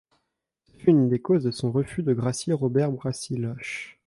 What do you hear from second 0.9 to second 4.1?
des causes de son refus de gracier Robert Brasillach.